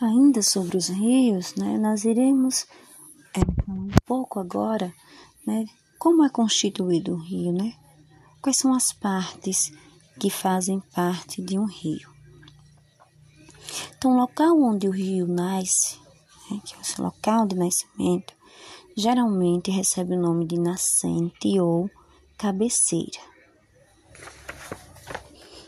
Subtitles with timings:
[0.00, 2.66] Ainda sobre os rios, né, nós iremos
[3.36, 4.90] é, um pouco agora,
[5.46, 5.66] né,
[5.98, 7.74] como é constituído o rio, né?
[8.40, 9.70] Quais são as partes
[10.18, 12.08] que fazem parte de um rio?
[13.98, 15.98] Então, o local onde o rio nasce,
[16.50, 18.32] né, que é o local de nascimento,
[18.96, 21.90] geralmente recebe o nome de nascente ou
[22.38, 23.20] cabeceira.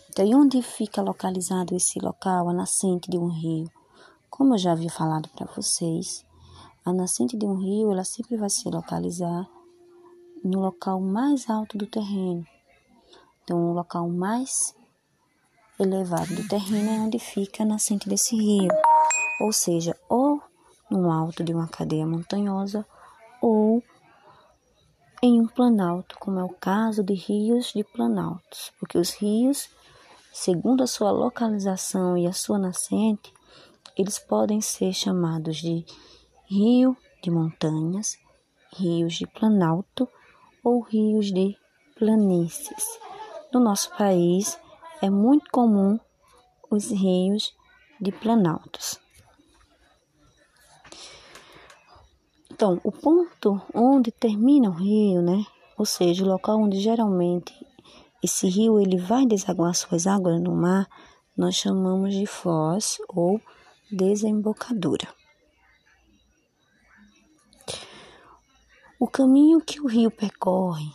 [0.08, 3.70] Então, onde fica localizado esse local, a nascente de um rio?
[4.32, 6.24] Como eu já havia falado para vocês,
[6.86, 9.46] a nascente de um rio ela sempre vai se localizar
[10.42, 12.42] no local mais alto do terreno.
[13.45, 14.74] Então, o local mais
[15.78, 18.70] elevado do terreno é onde fica a nascente desse rio,
[19.38, 20.42] ou seja, ou
[20.90, 22.87] no alto de uma cadeia montanhosa
[23.42, 23.82] ou
[25.23, 29.68] em um planalto, como é o caso de rios de planaltos, porque os rios,
[30.32, 33.30] segundo a sua localização e a sua nascente,
[33.96, 35.84] eles podem ser chamados de
[36.46, 38.18] rio de montanhas,
[38.76, 40.09] rios de planalto
[40.65, 41.57] ou rios de
[41.96, 42.98] planícies.
[43.52, 44.59] No nosso país
[45.01, 45.98] é muito comum
[46.70, 47.54] os rios
[48.01, 48.98] de planaltos.
[52.51, 55.45] Então, o ponto onde termina o rio, né?
[55.76, 57.52] Ou seja, o local onde geralmente
[58.23, 60.88] esse rio ele vai desaguar suas águas no mar,
[61.37, 63.40] nós chamamos de foz ou
[63.93, 65.06] desembocadura.
[68.98, 70.91] O caminho que o rio percorre,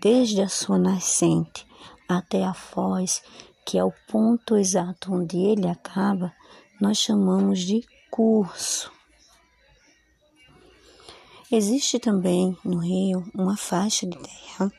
[0.00, 1.66] desde a sua nascente
[2.08, 3.22] até a foz,
[3.66, 6.32] que é o ponto exato onde ele acaba,
[6.80, 8.92] nós chamamos de curso.
[11.50, 14.70] Existe também no rio uma faixa de terra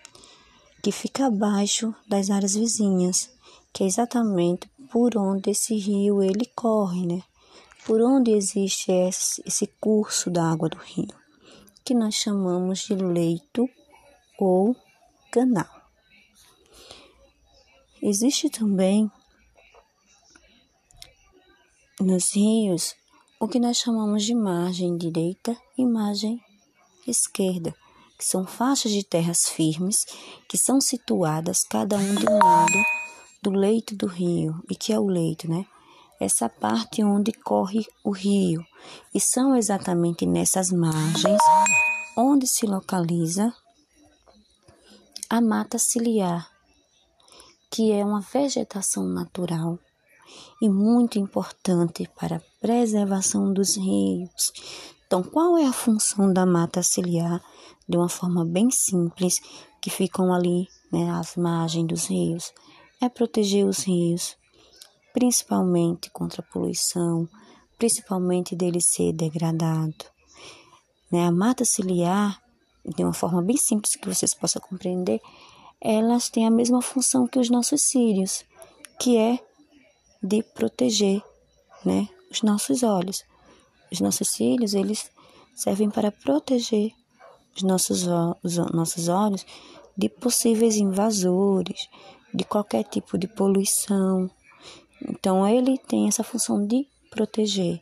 [0.81, 3.30] que fica abaixo das áreas vizinhas,
[3.73, 7.23] que é exatamente por onde esse rio ele corre, né?
[7.86, 11.08] Por onde existe esse, curso da água do rio,
[11.84, 13.69] que nós chamamos de leito
[14.38, 14.75] ou
[15.31, 15.68] canal.
[18.02, 19.09] Existe também
[22.00, 22.96] nos rios
[23.40, 26.42] o que nós chamamos de margem direita e margem
[27.08, 27.75] esquerda,
[28.18, 30.06] que são faixas de terras firmes
[30.47, 32.86] que são situadas cada um de um lado
[33.41, 34.61] do leito do rio.
[34.69, 35.66] E que é o leito, né?
[36.19, 38.63] Essa parte onde corre o rio.
[39.13, 41.41] E são exatamente nessas margens
[42.17, 43.53] onde se localiza
[45.29, 46.50] a mata ciliar,
[47.72, 49.79] que é uma vegetação natural
[50.61, 54.51] e muito importante para a preservação dos rios.
[55.06, 57.41] Então, qual é a função da mata ciliar?
[57.88, 59.39] De uma forma bem simples,
[59.81, 62.51] que ficam ali, né, às margens dos rios
[63.02, 64.36] é proteger os rios,
[65.14, 67.28] principalmente contra a poluição,
[67.78, 70.06] principalmente dele ser degradado.
[71.12, 71.26] Né?
[71.26, 72.42] A mata ciliar,
[72.86, 75.22] de uma forma bem simples que vocês possam compreender,
[75.82, 78.44] elas têm a mesma função que os nossos cílios,
[79.00, 79.40] que é
[80.22, 81.24] de proteger
[81.86, 83.24] né, os nossos olhos.
[83.92, 85.10] Os nossos cílios, eles
[85.56, 86.92] servem para proteger
[87.56, 88.06] os nossos,
[88.44, 89.46] os nossos olhos
[89.98, 91.88] de possíveis invasores,
[92.34, 94.29] de qualquer tipo de poluição.
[95.01, 97.81] Então, ele tem essa função de proteger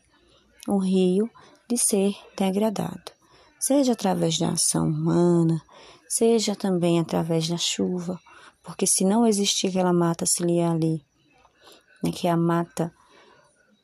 [0.68, 1.30] o rio
[1.70, 3.12] de ser degradado,
[3.60, 5.62] seja através da ação humana,
[6.08, 8.20] seja também através da chuva,
[8.64, 11.02] porque se não existir aquela mata ciliar ali,
[12.04, 12.94] né, que é a mata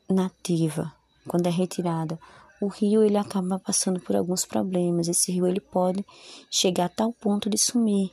[0.10, 0.94] nativa,
[1.28, 2.20] quando é retirada,
[2.62, 5.08] o rio ele acaba passando por alguns problemas.
[5.08, 6.06] Esse rio ele pode
[6.50, 8.12] chegar a tal ponto de sumir.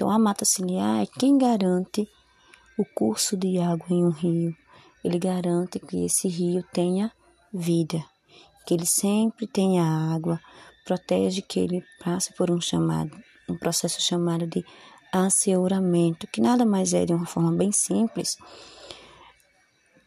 [0.00, 2.08] Então, a mata ciliar é quem garante
[2.78, 4.56] o curso de água em um rio.
[5.04, 7.12] Ele garante que esse rio tenha
[7.52, 8.02] vida,
[8.66, 10.40] que ele sempre tenha água,
[10.86, 13.14] protege que ele passe por um chamado,
[13.46, 14.64] um processo chamado de
[15.12, 18.38] asseuramento, que nada mais é de uma forma bem simples,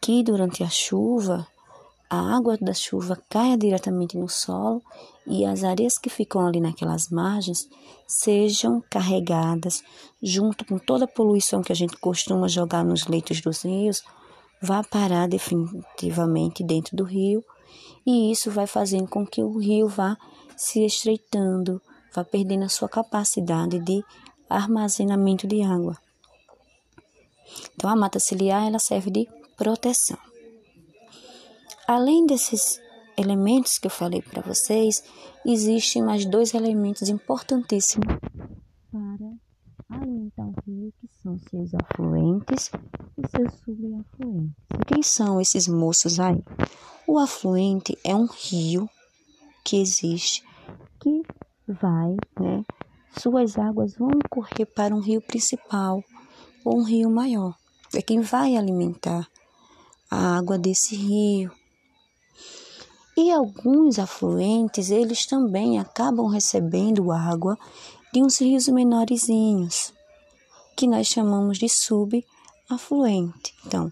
[0.00, 1.46] que durante a chuva
[2.08, 4.82] a água da chuva caia diretamente no solo
[5.26, 7.68] e as areias que ficam ali naquelas margens
[8.06, 9.82] sejam carregadas
[10.22, 14.02] junto com toda a poluição que a gente costuma jogar nos leitos dos rios,
[14.60, 17.42] vá parar definitivamente dentro do rio
[18.06, 20.16] e isso vai fazendo com que o rio vá
[20.56, 21.80] se estreitando,
[22.14, 24.04] vá perdendo a sua capacidade de
[24.48, 25.96] armazenamento de água.
[27.74, 30.18] Então a mata ciliar ela serve de proteção.
[31.86, 32.80] Além desses
[33.16, 35.02] elementos que eu falei para vocês,
[35.44, 38.06] existem mais dois elementos importantíssimos
[38.90, 42.70] para alimentar o rio, que são seus afluentes
[43.18, 44.54] e seus subafluentes.
[44.86, 46.42] Quem são esses moços aí?
[47.06, 48.88] O afluente é um rio
[49.62, 50.42] que existe
[51.00, 51.22] que
[51.68, 52.64] vai, né?
[53.18, 56.02] Suas águas vão correr para um rio principal
[56.64, 57.54] ou um rio maior.
[57.94, 59.28] É quem vai alimentar
[60.10, 61.52] a água desse rio.
[63.16, 67.56] E alguns afluentes, eles também acabam recebendo água
[68.12, 69.92] de uns rios menorzinhos,
[70.76, 73.54] que nós chamamos de subafluente.
[73.64, 73.90] Então,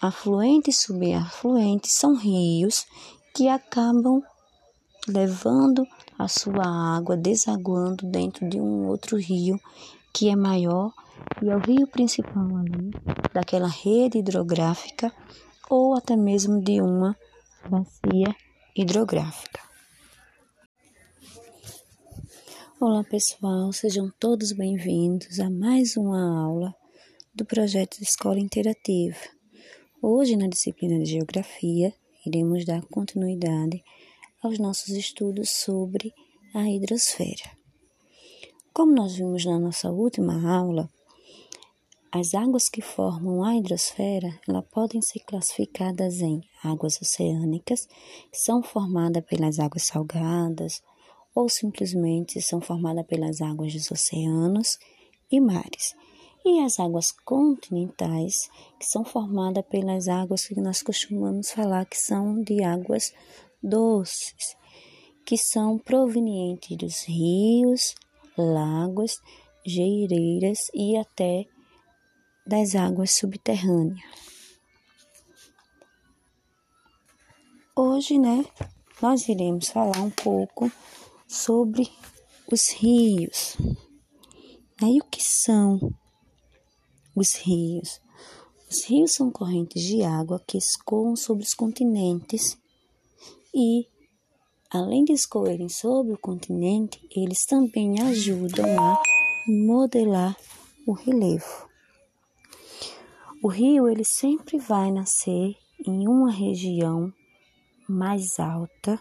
[0.00, 2.84] afluente e subafluente são rios
[3.32, 4.20] que acabam
[5.06, 5.86] levando
[6.18, 9.60] a sua água desaguando dentro de um outro rio
[10.12, 10.92] que é maior
[11.40, 12.90] e é o rio principal ali
[13.32, 15.12] daquela rede hidrográfica
[15.70, 17.16] ou até mesmo de uma
[17.68, 18.34] bacia
[18.76, 19.60] hidrográfica.
[22.78, 26.74] Olá pessoal, sejam todos bem-vindos a mais uma aula
[27.34, 29.16] do projeto Escola Interativa.
[30.02, 31.94] Hoje, na disciplina de Geografia,
[32.26, 33.82] iremos dar continuidade
[34.42, 36.12] aos nossos estudos sobre
[36.54, 37.56] a hidrosfera.
[38.74, 40.90] Como nós vimos na nossa última aula,
[42.18, 47.86] as águas que formam a hidrosfera ela podem ser classificadas em águas oceânicas,
[48.32, 50.82] que são formadas pelas águas salgadas,
[51.34, 54.78] ou simplesmente são formadas pelas águas dos oceanos
[55.30, 55.94] e mares.
[56.44, 58.48] E as águas continentais,
[58.78, 63.12] que são formadas pelas águas que nós costumamos falar que são de águas
[63.62, 64.56] doces,
[65.24, 67.94] que são provenientes dos rios,
[68.38, 69.20] lagos,
[69.66, 71.46] geleiras e até
[72.46, 74.00] das águas subterrâneas.
[77.74, 78.44] Hoje, né,
[79.02, 80.70] nós iremos falar um pouco
[81.28, 81.90] sobre
[82.50, 83.56] os rios.
[84.80, 84.92] Né?
[84.92, 85.92] E o que são
[87.14, 88.00] os rios?
[88.70, 92.56] Os rios são correntes de água que escoam sobre os continentes
[93.54, 93.86] e,
[94.70, 99.02] além de escorrerem sobre o continente, eles também ajudam a
[99.46, 100.36] modelar
[100.86, 101.65] o relevo.
[103.42, 105.54] O rio ele sempre vai nascer
[105.86, 107.12] em uma região
[107.86, 109.00] mais alta,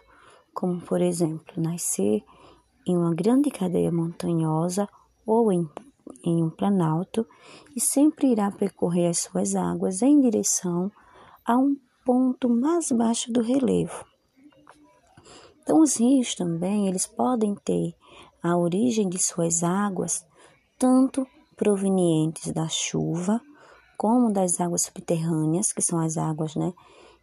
[0.54, 2.22] como por exemplo, nascer
[2.86, 4.90] em uma grande cadeia montanhosa
[5.26, 5.68] ou em,
[6.24, 7.26] em um planalto,
[7.74, 10.92] e sempre irá percorrer as suas águas em direção
[11.46, 14.06] a um ponto mais baixo do relevo.
[15.62, 17.96] Então, os rios também eles podem ter
[18.44, 20.28] a origem de suas águas
[20.78, 23.42] tanto provenientes da chuva
[23.98, 26.74] como das águas subterrâneas, que são as águas né,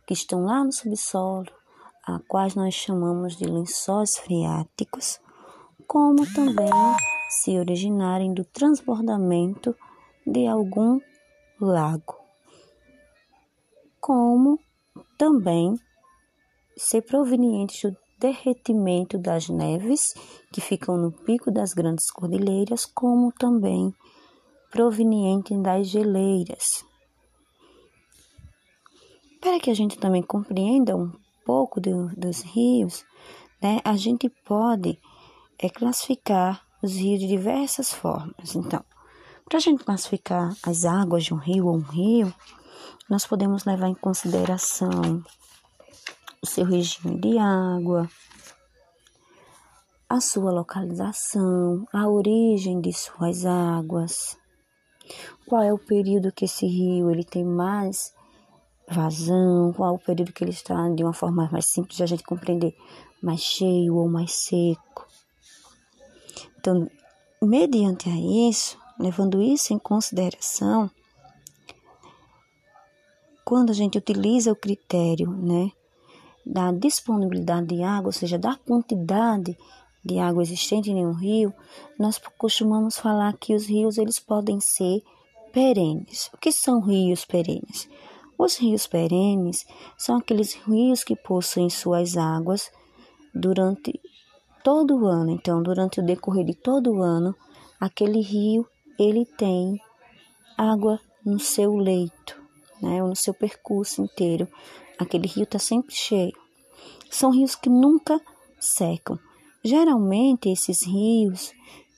[0.06, 1.50] que estão lá no subsolo,
[2.04, 5.20] a quais nós chamamos de lençóis freáticos,
[5.86, 6.70] como também
[7.28, 9.74] se originarem do transbordamento
[10.26, 11.00] de algum
[11.60, 12.16] lago,
[14.00, 14.58] como
[15.16, 15.78] também
[16.76, 20.14] ser provenientes do derretimento das neves
[20.52, 23.92] que ficam no pico das grandes cordilheiras, como também
[24.72, 26.84] proveniente das geleiras.
[29.40, 31.12] Para que a gente também compreenda um
[31.44, 33.04] pouco do, dos rios,
[33.60, 34.98] né, a gente pode
[35.58, 38.56] é, classificar os rios de diversas formas.
[38.56, 38.82] Então,
[39.44, 42.34] para a gente classificar as águas de um rio ou um rio,
[43.10, 45.22] nós podemos levar em consideração
[46.40, 48.08] o seu regime de água,
[50.08, 54.36] a sua localização, a origem de suas águas,
[55.46, 58.14] qual é o período que esse rio ele tem mais
[58.88, 62.06] vazão, qual é o período que ele está de uma forma mais simples de a
[62.06, 62.76] gente compreender,
[63.22, 65.06] mais cheio ou mais seco.
[66.58, 66.88] Então,
[67.40, 70.90] mediante a isso, levando isso em consideração,
[73.44, 75.70] quando a gente utiliza o critério, né,
[76.44, 79.56] da disponibilidade de água, ou seja, da quantidade
[80.04, 81.54] de água existente em um rio,
[81.98, 85.02] nós costumamos falar que os rios eles podem ser
[85.52, 86.28] perenes.
[86.32, 87.88] O que são rios perenes?
[88.36, 89.64] Os rios perenes
[89.96, 92.70] são aqueles rios que possuem suas águas
[93.32, 94.00] durante
[94.64, 95.30] todo o ano.
[95.30, 97.34] Então, durante o decorrer de todo o ano,
[97.78, 98.66] aquele rio
[98.98, 99.80] ele tem
[100.56, 102.40] água no seu leito,
[102.80, 104.48] né, ou no seu percurso inteiro.
[104.98, 106.36] Aquele rio está sempre cheio.
[107.10, 108.20] São rios que nunca
[108.58, 109.18] secam.
[109.64, 111.52] Geralmente, esses rios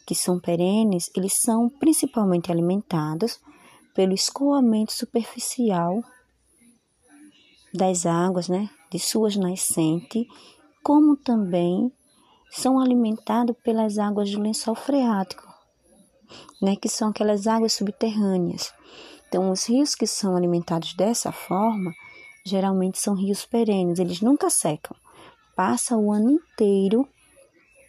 [0.07, 3.41] que são perenes, eles são principalmente alimentados
[3.95, 6.03] pelo escoamento superficial
[7.73, 10.27] das águas, né, de suas nascentes,
[10.83, 11.91] como também
[12.51, 15.49] são alimentados pelas águas do lençol freático,
[16.61, 18.73] né, que são aquelas águas subterrâneas.
[19.27, 21.93] Então, os rios que são alimentados dessa forma,
[22.45, 24.95] geralmente são rios perenes, eles nunca secam.
[25.57, 27.09] Passa o ano inteiro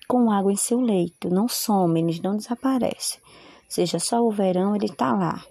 [0.08, 3.20] com água em seu leito, não some, eles não desaparecem.
[3.68, 5.44] Seja só o verão, ele está lá,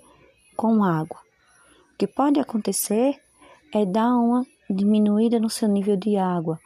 [0.57, 1.19] com água.
[1.93, 3.21] O que pode acontecer
[3.73, 6.59] é dar uma diminuída no seu nível de água,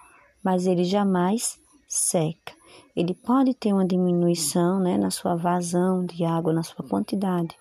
[0.42, 2.54] mas ele jamais seca.
[2.94, 7.56] Ele pode ter uma diminuição né, na sua vazão de água, na sua quantidade,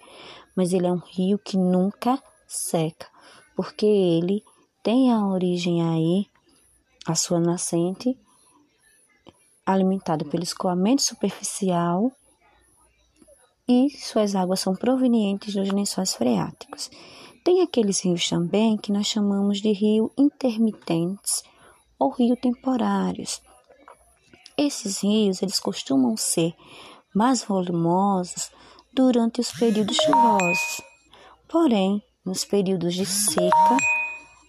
[0.55, 3.07] mas ele é um rio que nunca seca,
[3.55, 4.43] porque ele
[4.83, 6.25] tem a origem aí,
[7.05, 8.17] a sua nascente,
[9.67, 12.11] alimentado pelo escoamento superficial
[13.67, 16.89] e suas águas são provenientes dos lençóis freáticos.
[17.43, 21.43] Tem aqueles rios também que nós chamamos de rio intermitentes
[21.99, 23.41] ou rio temporários.
[24.57, 26.53] Esses rios, eles costumam ser
[27.13, 28.49] mais volumosos
[28.93, 30.81] durante os períodos chuvosos.
[31.47, 33.77] Porém, nos períodos de seca,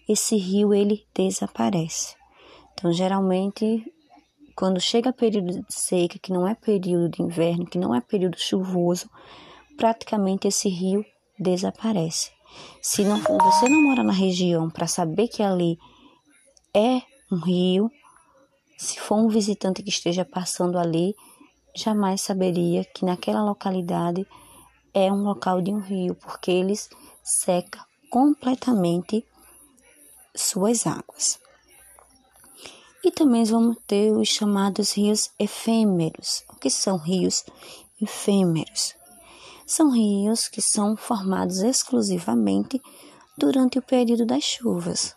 [0.08, 2.16] esse rio ele desaparece.
[2.72, 3.84] Então, geralmente,
[4.58, 8.36] quando chega período de seca, que não é período de inverno, que não é período
[8.36, 9.08] chuvoso,
[9.76, 11.06] praticamente esse rio
[11.38, 12.32] desaparece.
[12.82, 15.78] Se não você não mora na região para saber que ali
[16.74, 17.00] é
[17.30, 17.88] um rio,
[18.76, 21.14] se for um visitante que esteja passando ali,
[21.72, 24.26] jamais saberia que naquela localidade
[24.92, 26.90] é um local de um rio, porque eles
[27.22, 27.78] seca
[28.10, 29.24] completamente
[30.34, 31.38] suas águas.
[33.04, 36.44] E também vamos ter os chamados rios efêmeros.
[36.48, 37.44] O que são rios
[38.00, 38.94] efêmeros?
[39.66, 42.80] São rios que são formados exclusivamente
[43.36, 45.14] durante o período das chuvas.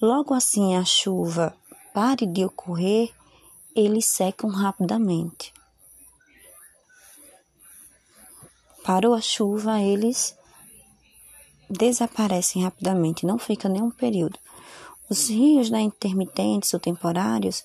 [0.00, 1.54] Logo assim a chuva
[1.92, 3.12] pare de ocorrer,
[3.74, 5.52] eles secam rapidamente.
[8.84, 10.36] Parou a chuva, eles
[11.68, 14.38] desaparecem rapidamente, não fica nenhum período.
[15.10, 17.64] Os rios né, intermitentes ou temporários,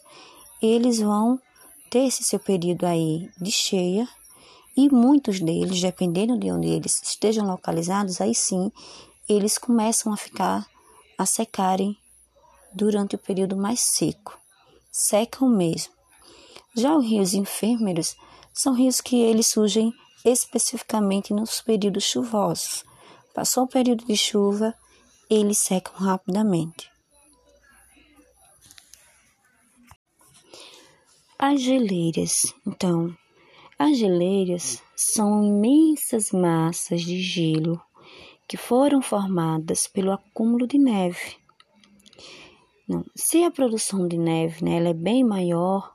[0.60, 1.40] eles vão
[1.92, 4.10] ter esse seu período aí de cheia
[4.76, 8.72] e muitos deles, dependendo de onde eles estejam localizados, aí sim
[9.30, 10.66] eles começam a ficar
[11.20, 11.96] a secarem
[12.74, 14.38] durante o período mais seco.
[14.92, 15.94] Secam mesmo.
[16.76, 18.16] Já os rios efêmeros
[18.54, 19.94] são rios que eles surgem
[20.26, 22.84] especificamente nos períodos chuvosos.
[23.36, 24.74] Passou o período de chuva,
[25.30, 26.95] eles secam rapidamente.
[31.38, 32.54] As geleiras.
[32.66, 33.16] Então,
[33.78, 37.82] as geleiras são imensas massas de gelo
[38.48, 41.36] que foram formadas pelo acúmulo de neve.
[42.88, 45.94] Não, se a produção de neve né, ela é bem maior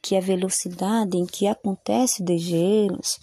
[0.00, 3.18] que a velocidade em que acontece os gelos,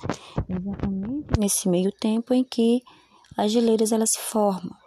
[0.49, 2.81] exatamente nesse meio tempo em que
[3.37, 4.82] as geleiras elas se formam.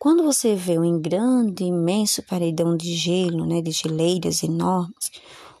[0.00, 5.12] Quando você vê um grande, imenso paredão de gelo, né, de geleiras enormes,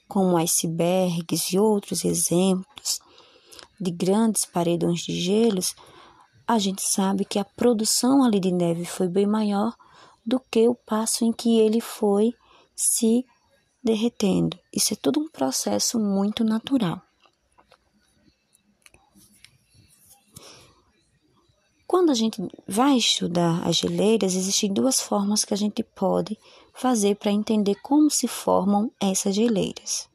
[0.08, 3.00] como icebergs e outros exemplos
[3.78, 5.74] de grandes paredões de gelos,
[6.48, 9.76] a gente sabe que a produção ali de neve foi bem maior
[10.24, 12.32] do que o passo em que ele foi
[12.74, 13.26] se
[13.84, 14.58] derretendo.
[14.74, 17.02] Isso é tudo um processo muito natural.
[21.90, 26.38] Quando a gente vai estudar as geleiras, existem duas formas que a gente pode
[26.72, 30.08] fazer para entender como se formam essas geleiras.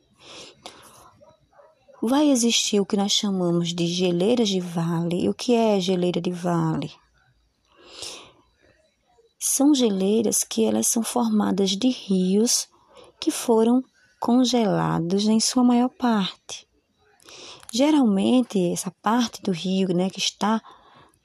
[2.01, 5.25] Vai existir o que nós chamamos de geleiras de vale.
[5.25, 6.93] E o que é geleira de vale?
[9.37, 12.69] São geleiras que elas são formadas de rios
[13.19, 13.83] que foram
[14.21, 16.65] congelados em sua maior parte.
[17.73, 20.61] Geralmente, essa parte do rio né, que está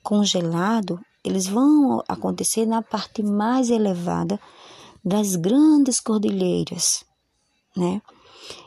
[0.03, 4.41] congelado, eles vão acontecer na parte mais elevada
[5.05, 7.05] das grandes cordilheiras,
[7.77, 8.01] né?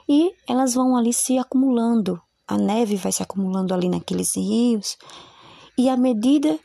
[0.08, 4.98] E elas vão ali se acumulando, a neve vai se acumulando ali naqueles rios,
[5.78, 6.60] e à medida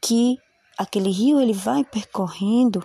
[0.00, 0.38] que
[0.78, 2.84] aquele rio ele vai percorrendo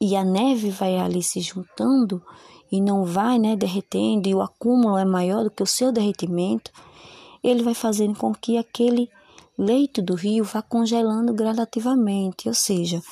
[0.00, 2.22] e a neve vai ali se juntando
[2.70, 6.70] e não vai, né, derretendo e o acúmulo é maior do que o seu derretimento,
[7.48, 9.08] ele vai fazendo com que aquele
[9.58, 13.02] leito do rio vá congelando gradativamente, ou seja,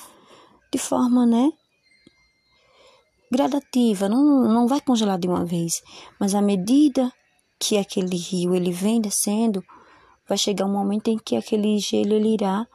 [0.71, 1.51] de forma, né,
[3.31, 5.81] gradativa, não, não vai congelar de uma vez,
[6.19, 7.11] mas à medida
[7.59, 9.63] que aquele rio ele vem descendo,
[10.27, 12.67] vai chegar um momento em que aquele gelo ele irá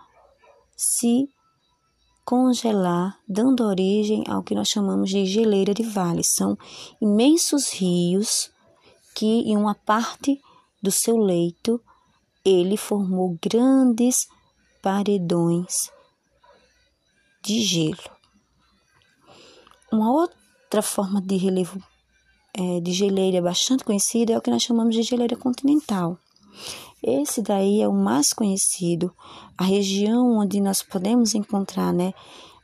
[0.76, 1.28] se
[2.24, 6.22] congelar, dando origem ao que nós chamamos de geleira de vale.
[6.22, 6.56] São
[7.00, 8.50] imensos rios
[9.14, 10.40] que em uma parte
[10.82, 11.80] do seu leito,
[12.44, 14.26] ele formou grandes
[14.82, 15.90] paredões
[17.42, 18.10] de gelo.
[19.92, 21.82] Uma outra forma de relevo
[22.54, 26.18] é, de geleira bastante conhecida é o que nós chamamos de geleira continental.
[27.02, 29.14] Esse daí é o mais conhecido,
[29.56, 32.12] a região onde nós podemos encontrar, né,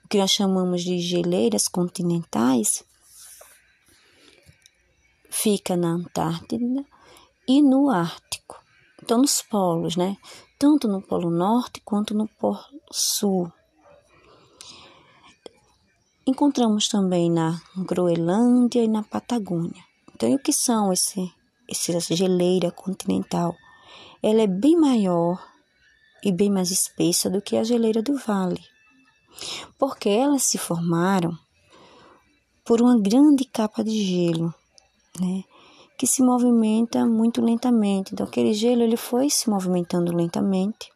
[0.04, 2.84] o que nós chamamos de geleiras continentais,
[5.30, 6.84] fica na Antártida
[7.46, 8.60] e no Ártico.
[9.02, 10.16] Então, nos polos, né?
[10.58, 12.58] Tanto no Polo Norte quanto no Polo
[12.90, 13.52] Sul.
[16.26, 19.84] Encontramos também na Groenlândia e na Patagônia.
[20.14, 21.32] Então, o que são esse,
[21.68, 23.54] essa geleira continental?
[24.22, 25.40] Ela é bem maior
[26.24, 28.60] e bem mais espessa do que a geleira do vale,
[29.78, 31.38] porque elas se formaram
[32.64, 34.52] por uma grande capa de gelo,
[35.20, 35.44] né,
[35.96, 38.12] que se movimenta muito lentamente.
[38.12, 40.92] Então, aquele gelo ele foi se movimentando lentamente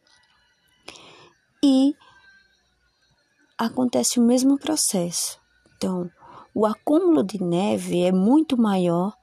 [1.63, 1.95] e
[3.57, 5.39] acontece o mesmo processo.
[5.75, 6.09] Então,
[6.53, 9.15] o acúmulo de neve é muito maior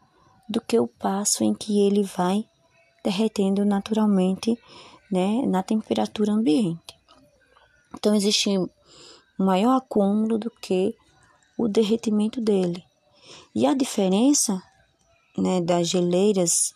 [0.48, 2.44] do que o passo em que ele vai
[3.04, 4.58] derretendo naturalmente
[5.10, 6.98] né, na temperatura ambiente.
[7.94, 8.68] Então, existe um
[9.38, 10.94] maior acúmulo do que
[11.56, 12.84] o derretimento dele.
[13.54, 14.62] E a diferença
[15.40, 16.72] né, das geleiras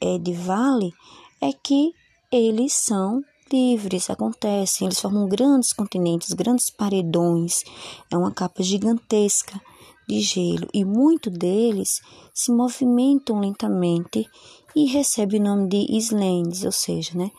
[0.00, 0.92] é, de vale
[1.40, 1.92] é que
[2.32, 3.22] eles são
[3.52, 7.64] livres, acontecem, eles formam grandes continentes, grandes paredões,
[8.10, 9.60] é uma capa gigantesca
[10.08, 10.68] de gelo.
[10.72, 12.00] E muitos deles
[12.32, 14.28] se movimentam lentamente
[14.74, 17.30] e recebem o nome de islands, ou seja, né,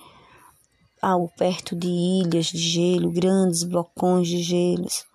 [1.01, 5.05] algo perto de ilhas de gelo, grandes blocões de gelos.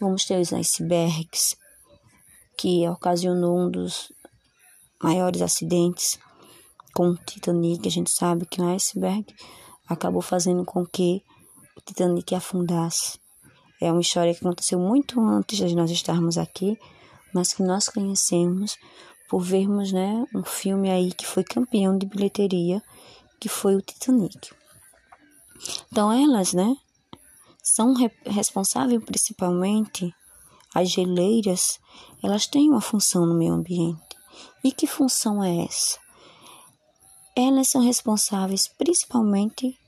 [0.00, 1.56] Vamos ter os icebergs,
[2.56, 4.12] que ocasionou um dos
[5.02, 6.18] maiores acidentes
[6.94, 7.86] com o Titanic.
[7.86, 9.26] A gente sabe que o iceberg
[9.88, 11.22] acabou fazendo com que
[11.76, 13.18] o Titanic afundasse.
[13.80, 16.78] É uma história que aconteceu muito antes de nós estarmos aqui,
[17.34, 18.76] mas que nós conhecemos
[19.28, 22.82] por vermos né, um filme aí que foi campeão de bilheteria,
[23.40, 24.50] que foi o Titanic.
[25.90, 26.76] Então elas, né,
[27.62, 30.14] são re responsáveis principalmente
[30.74, 31.78] as geleiras,
[32.22, 34.11] elas têm uma função no meio ambiente.
[34.64, 35.98] E que função é essa?
[37.34, 39.78] Elas são responsáveis principalmente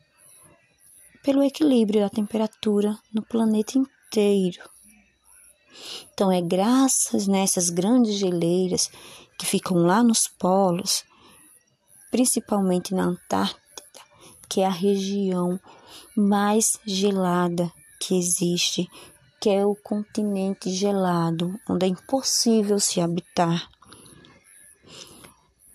[1.23, 4.63] pelo equilíbrio da temperatura no planeta inteiro.
[6.13, 8.91] Então, é graças nessas grandes geleiras
[9.39, 11.05] que ficam lá nos polos,
[12.11, 13.61] principalmente na Antártida,
[14.49, 15.59] que é a região
[16.17, 18.89] mais gelada que existe,
[19.41, 23.69] que é o continente gelado, onde é impossível se habitar.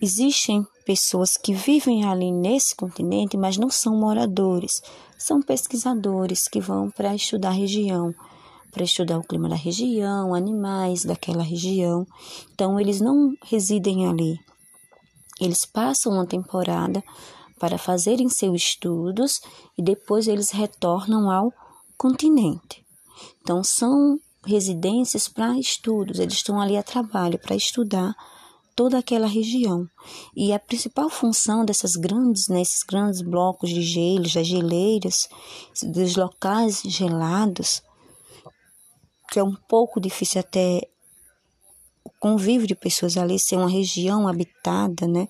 [0.02, 4.82] Existem pessoas que vivem ali nesse continente, mas não são moradores,
[5.18, 8.14] são pesquisadores que vão para estudar a região,
[8.72, 12.06] para estudar o clima da região, animais daquela região.
[12.54, 14.40] Então, eles não residem ali.
[15.40, 17.04] Eles passam uma temporada
[17.60, 19.42] para fazerem seus estudos
[19.78, 21.52] e depois eles retornam ao
[21.98, 22.86] continente.
[23.42, 28.16] Então, são residências para estudos, eles estão ali a trabalho para estudar
[28.80, 29.86] toda aquela região.
[30.34, 35.28] E a principal função dessas grandes, nesses né, grandes blocos de gelos, das geleiras,
[35.84, 37.84] dos locais gelados,
[39.30, 40.88] que é um pouco difícil até
[42.06, 45.28] o convívio de pessoas ali ser uma região habitada, né?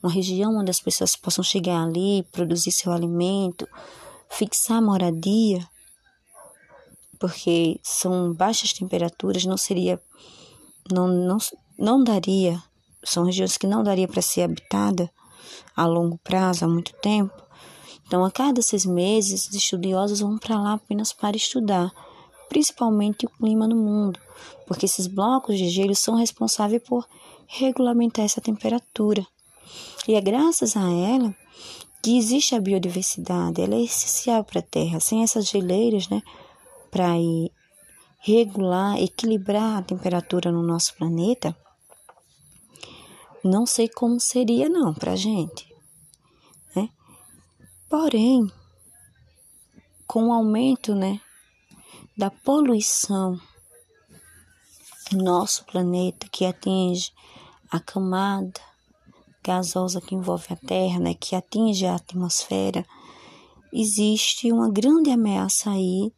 [0.00, 3.66] Uma região onde as pessoas possam chegar ali, produzir seu alimento,
[4.30, 5.68] fixar moradia,
[7.18, 10.00] porque são baixas temperaturas, não seria,
[10.88, 11.38] não, não,
[11.76, 12.62] não daria
[13.04, 15.10] são regiões que não daria para ser habitada
[15.76, 17.34] a longo prazo, há muito tempo.
[18.06, 21.90] Então, a cada seis meses, os estudiosos vão para lá apenas para estudar,
[22.48, 24.20] principalmente o clima no mundo,
[24.66, 27.06] porque esses blocos de gelo são responsáveis por
[27.46, 29.26] regulamentar essa temperatura.
[30.06, 31.34] E é graças a ela
[32.02, 35.00] que existe a biodiversidade, ela é essencial para a Terra.
[35.00, 36.20] Sem essas geleiras, né,
[36.90, 37.14] para
[38.18, 41.56] regular, equilibrar a temperatura no nosso planeta,
[43.44, 45.66] não sei como seria não para gente,
[46.74, 46.88] né?
[47.88, 48.50] Porém,
[50.06, 51.20] com o aumento, né,
[52.16, 53.40] da poluição
[55.10, 57.12] no nosso planeta que atinge
[57.70, 58.60] a camada
[59.42, 62.86] gasosa que envolve a Terra, né, que atinge a atmosfera,
[63.72, 66.12] existe uma grande ameaça aí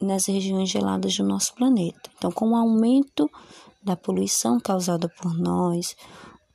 [0.00, 2.10] nas regiões geladas do nosso planeta.
[2.16, 3.30] Então, com o aumento
[3.82, 5.96] da poluição causada por nós,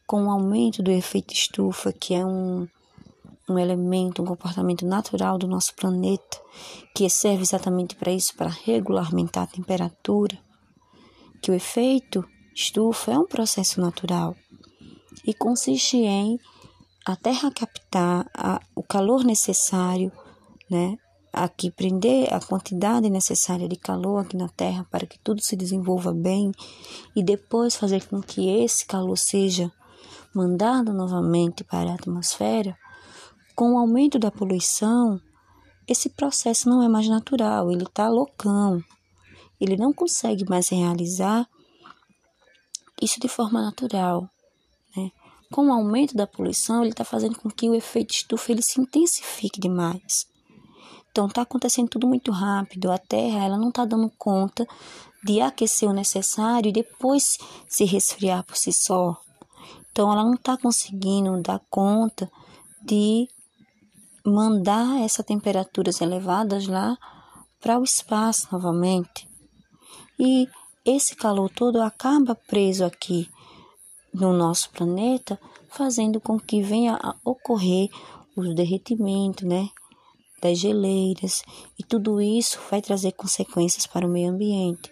[0.05, 2.67] com o aumento do efeito estufa, que é um,
[3.49, 6.41] um elemento, um comportamento natural do nosso planeta,
[6.95, 10.37] que serve exatamente para isso, para regulamentar a temperatura,
[11.41, 14.35] que o efeito estufa é um processo natural
[15.25, 16.39] e consiste em
[17.05, 20.11] a Terra captar a, o calor necessário,
[20.69, 20.97] né,
[21.31, 26.13] aqui prender a quantidade necessária de calor aqui na Terra para que tudo se desenvolva
[26.13, 26.51] bem
[27.15, 29.71] e depois fazer com que esse calor seja
[30.33, 32.77] mandado novamente para a atmosfera,
[33.55, 35.19] com o aumento da poluição,
[35.87, 38.83] esse processo não é mais natural, ele está loucão.
[39.59, 41.47] Ele não consegue mais realizar
[43.01, 44.29] isso de forma natural.
[44.95, 45.11] Né?
[45.51, 48.79] Com o aumento da poluição, ele está fazendo com que o efeito estufa ele se
[48.79, 50.27] intensifique demais.
[51.17, 52.91] Então está acontecendo tudo muito rápido.
[52.91, 54.67] A Terra ela não está dando conta
[55.23, 59.19] de aquecer o necessário e depois se resfriar por si só.
[59.91, 62.31] Então ela não está conseguindo dar conta
[62.83, 63.27] de
[64.23, 66.95] mandar essas temperaturas elevadas lá
[67.59, 69.27] para o espaço novamente.
[70.19, 70.47] E
[70.85, 73.27] esse calor todo acaba preso aqui
[74.13, 77.89] no nosso planeta, fazendo com que venha a ocorrer
[78.35, 79.71] o derretimento, né?
[80.41, 81.43] Das geleiras,
[81.77, 84.91] e tudo isso vai trazer consequências para o meio ambiente,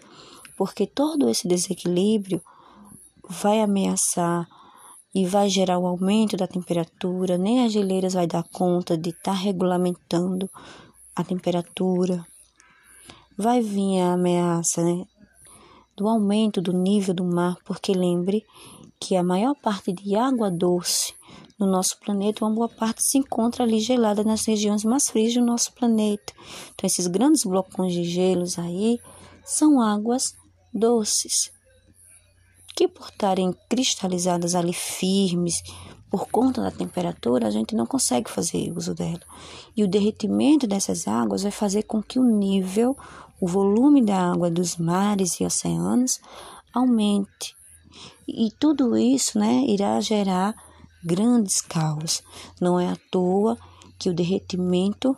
[0.58, 2.42] porque todo esse desequilíbrio
[3.28, 4.48] vai ameaçar
[5.14, 9.32] e vai gerar o aumento da temperatura, nem as geleiras vai dar conta de estar
[9.32, 10.50] tá regulamentando
[11.16, 12.26] a temperatura.
[13.38, 15.06] Vai vir a ameaça né,
[15.96, 18.46] do aumento do nível do mar, porque lembre
[19.00, 21.14] que a maior parte de água doce
[21.58, 25.42] no nosso planeta, uma boa parte se encontra ali gelada nas regiões mais frias do
[25.42, 26.34] nosso planeta.
[26.74, 29.00] Então, esses grandes blocões de gelos aí
[29.44, 30.36] são águas
[30.74, 31.52] doces,
[32.76, 35.64] que por estarem cristalizadas ali firmes,
[36.10, 39.22] por conta da temperatura, a gente não consegue fazer uso dela.
[39.76, 42.96] E o derretimento dessas águas vai fazer com que o nível,
[43.40, 46.20] o volume da água dos mares e oceanos
[46.74, 47.56] aumente.
[48.28, 50.56] E tudo isso, né, irá gerar
[51.06, 52.24] grandes caos.
[52.60, 53.58] Não é à toa
[54.00, 55.16] que o derretimento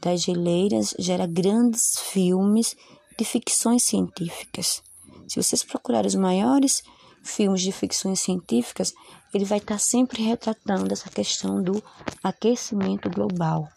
[0.00, 2.76] das geleiras gera grandes filmes
[3.18, 4.82] de ficções científicas.
[5.28, 6.82] Se vocês procurarem os maiores
[7.22, 8.92] filmes de ficções científicas,
[9.32, 11.82] ele vai estar sempre retratando essa questão do
[12.22, 13.68] aquecimento global,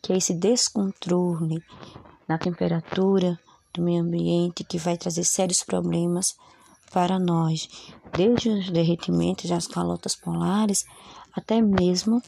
[0.00, 1.62] que é esse descontrole
[2.28, 3.38] na temperatura
[3.74, 6.34] do meio ambiente que vai trazer sérios problemas
[6.92, 7.68] para nós,
[8.12, 10.84] desde os derretimentos das calotas polares
[11.32, 12.20] até mesmo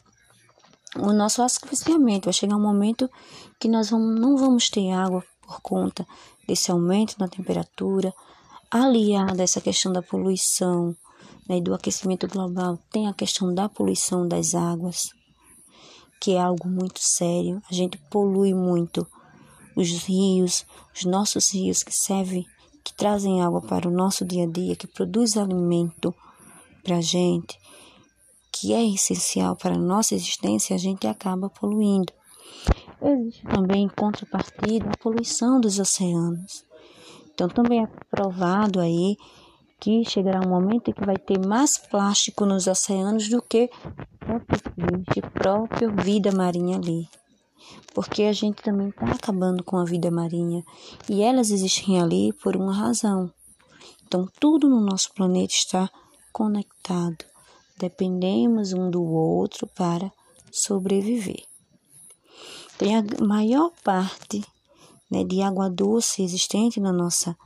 [0.96, 2.26] o nosso asfixiamento.
[2.26, 3.10] Vai chegar um momento
[3.58, 6.06] que nós vamos, não vamos ter água por conta
[6.46, 8.12] desse aumento na temperatura,
[8.70, 10.96] aliada a essa questão da poluição
[11.48, 15.10] né, do aquecimento global, tem a questão da poluição das águas,
[16.20, 17.60] que é algo muito sério.
[17.70, 19.06] A gente polui muito
[19.76, 22.46] os rios, os nossos rios que servem
[22.82, 26.14] que trazem água para o nosso dia a dia, que produz alimento
[26.82, 27.58] para a gente,
[28.50, 32.12] que é essencial para a nossa existência, a gente acaba poluindo.
[33.00, 36.64] Existe também, em contrapartida, a poluição dos oceanos.
[37.34, 39.16] Então, também é provado aí
[39.80, 43.68] que chegará um momento em que vai ter mais plástico nos oceanos do que
[44.20, 44.60] próprio
[45.32, 47.08] própria vida marinha ali
[47.94, 50.64] porque a gente também está acabando com a vida marinha
[51.08, 53.32] e elas existem ali por uma razão.
[54.06, 55.90] Então, tudo no nosso planeta está
[56.32, 57.24] conectado.
[57.78, 60.12] Dependemos um do outro para
[60.50, 61.44] sobreviver.
[62.78, 64.44] Tem a maior parte
[65.10, 67.36] né, de água doce existente na nossa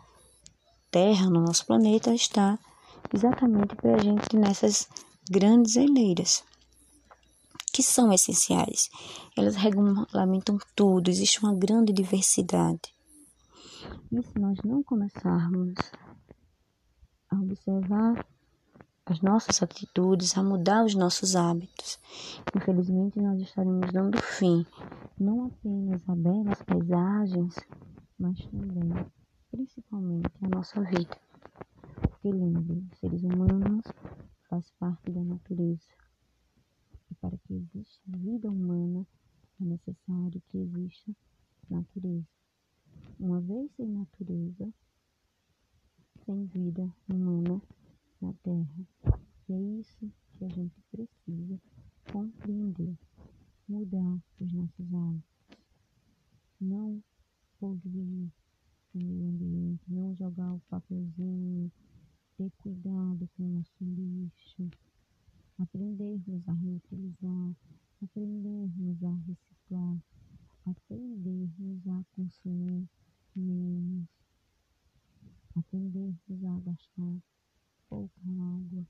[0.90, 2.58] Terra, no nosso planeta, está
[3.12, 4.88] exatamente para a gente nessas
[5.28, 6.42] grandes geleiras
[7.76, 8.88] que são essenciais.
[9.36, 12.80] Elas regulamentam tudo, existe uma grande diversidade.
[14.10, 15.74] E se nós não começarmos
[17.28, 18.26] a observar
[19.04, 22.00] as nossas atitudes, a mudar os nossos hábitos,
[22.56, 24.64] infelizmente nós estaremos dando fim
[25.20, 27.56] não apenas a belas paisagens,
[28.18, 29.06] mas também,
[29.50, 31.14] principalmente, a nossa vida.
[32.00, 33.84] Porque lembre, seres humanos
[34.48, 36.05] faz parte da natureza
[37.26, 39.04] para que exista vida humana
[39.60, 41.12] é necessário que exista
[41.68, 42.24] natureza.
[43.18, 44.72] Uma vez sem natureza,
[46.24, 47.60] sem vida humana
[48.20, 48.86] na Terra.
[49.48, 50.08] E é isso
[50.38, 51.60] que a gente precisa
[52.12, 52.96] compreender,
[53.68, 55.58] mudar os nossos hábitos,
[56.60, 57.02] não
[57.58, 58.30] poluir
[58.94, 61.72] o meio ambiente, não jogar o papelzinho,
[62.36, 64.70] ter cuidado com o nosso lixo,
[65.58, 67.56] aprendermos a reutilizar,
[68.02, 70.02] aprendermos a reciclar,
[70.66, 72.86] aprendermos a consumir
[73.34, 74.08] menos,
[75.54, 77.22] aprendermos a gastar
[77.88, 78.86] pouca água,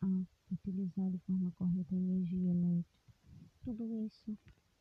[0.00, 3.14] a utilizar de forma correta a energia elétrica.
[3.62, 4.36] Tudo isso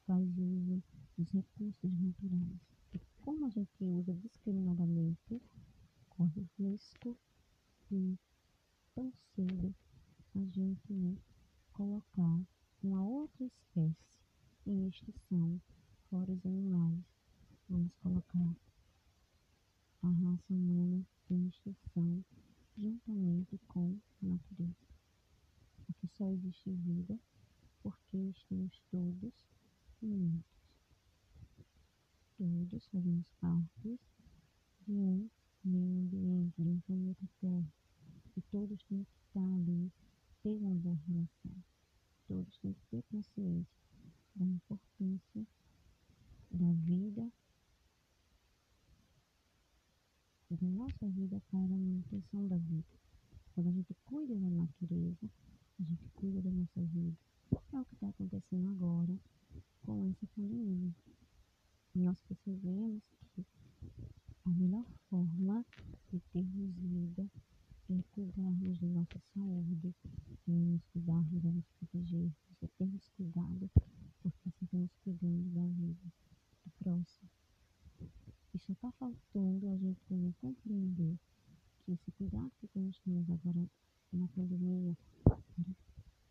[0.07, 0.81] faz uso
[1.17, 2.59] dos recursos naturais.
[2.93, 5.41] E como a gente usa discriminadamente,
[6.09, 7.15] corre o risco
[7.89, 8.17] de
[8.95, 9.75] tão cedo
[10.35, 11.17] a gente né,
[11.73, 12.41] colocar
[12.81, 14.19] uma outra espécie
[14.65, 15.61] em extinção,
[16.09, 17.03] fora os animais.
[17.69, 18.55] Vamos colocar
[20.01, 22.23] a raça humana em extinção
[22.77, 24.75] juntamente com a natureza.
[25.89, 27.19] Aqui só existe vida
[27.83, 29.33] porque estamos todos
[30.01, 30.45] unidos.
[32.37, 33.99] Todos fazemos parte
[34.87, 35.29] de um
[35.63, 37.73] meio ambiente, de um planeta Terra.
[38.35, 39.91] E todos têm que estar ali,
[40.43, 41.63] ter uma boa relação.
[42.27, 43.81] Todos têm que ter consciência
[44.35, 45.47] da importância
[46.51, 47.31] da vida,
[50.49, 52.83] da nossa vida para a manutenção da vida.
[53.53, 55.29] Quando a gente cuida da natureza,
[55.79, 57.17] a gente cuida da nossa vida.
[57.73, 59.17] É o que está acontecendo agora
[59.85, 60.93] com essa pandemia.
[61.93, 63.03] Nós percebemos
[63.35, 63.45] que
[64.45, 65.65] a melhor forma
[66.11, 67.29] de termos vida
[67.93, 69.93] é cuidarmos da nossa saúde,
[70.47, 76.13] é nos cuidarmos, é nos protegermos, é termos cuidado, porque assim estamos cuidando da vida
[76.65, 77.29] do próximo.
[78.53, 81.17] E só está faltando a gente também compreender
[81.85, 83.69] que esse cuidado que nós temos agora
[84.13, 84.97] na pandemia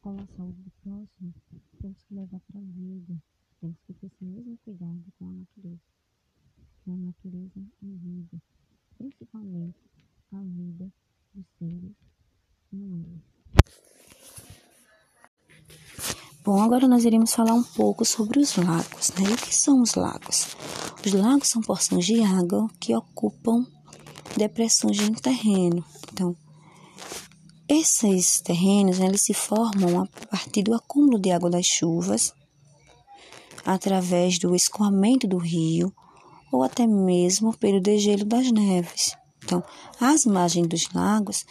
[0.00, 1.34] com a saúde do próximo,
[1.78, 3.22] temos que levar para a vida,
[3.60, 5.80] temos que ter esse mesmo cuidado com a natureza.
[6.84, 8.42] Com a natureza e vida,
[8.96, 9.78] principalmente
[10.32, 10.90] a vida.
[16.42, 19.28] Bom, agora nós iremos falar um pouco sobre os lagos, né?
[19.28, 20.56] E o que são os lagos?
[21.04, 23.66] Os lagos são porções de água que ocupam
[24.36, 25.84] depressões em terreno.
[26.12, 26.34] Então,
[27.68, 32.32] esses terrenos né, eles se formam a partir do acúmulo de água das chuvas,
[33.64, 35.94] através do escoamento do rio
[36.50, 39.19] ou até mesmo pelo degelo das neves.
[39.50, 39.64] Então,
[40.00, 41.44] as margens dos lagos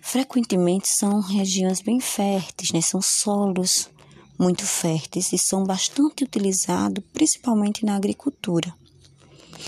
[0.00, 2.80] frequentemente são regiões bem férteis, né?
[2.80, 3.90] são solos
[4.38, 8.72] muito férteis e são bastante utilizados principalmente na agricultura.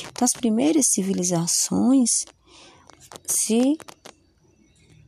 [0.09, 2.27] Então, as primeiras civilizações
[3.27, 3.77] se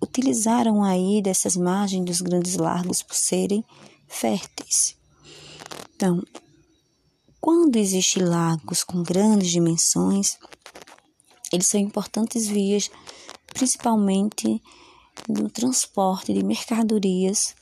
[0.02, 3.64] utilizaram aí dessas margens dos grandes lagos por serem
[4.09, 4.96] férteis.
[5.94, 6.20] Então,
[7.40, 10.37] quando existem lagos com grandes dimensões,
[11.52, 12.90] eles são importantes vias,
[13.52, 14.62] principalmente
[15.28, 17.54] no transporte de mercadorias,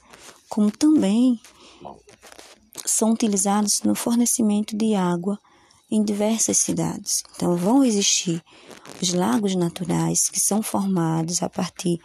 [0.49, 1.41] como também
[2.85, 5.39] são utilizados no fornecimento de água
[5.91, 7.23] em diversas cidades.
[7.35, 8.43] Então, vão existir
[9.01, 11.99] os lagos naturais que são formados a partir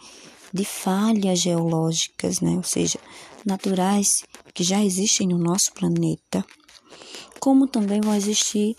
[0.52, 2.52] de falhas geológicas, né?
[2.56, 2.98] ou seja,
[3.44, 4.22] naturais
[4.54, 6.44] que já existem no nosso planeta,
[7.40, 8.74] como também vão existir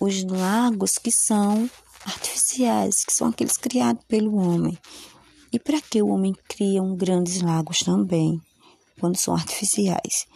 [0.00, 1.68] os lagos que são
[2.06, 4.78] artificiais, que são aqueles criados pelo homem.
[5.52, 8.40] E para que o homem cria grandes lagos também,
[8.98, 10.26] quando são artificiais?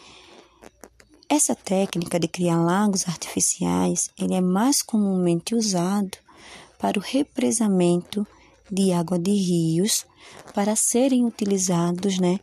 [1.29, 6.19] Essa técnica de criar lagos artificiais, ele é mais comumente usado
[6.79, 8.27] para o represamento
[8.71, 10.05] de água de rios
[10.55, 12.41] para serem utilizados né,